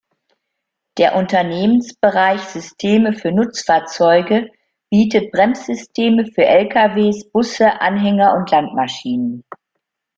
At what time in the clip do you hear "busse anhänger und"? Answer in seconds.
7.31-8.49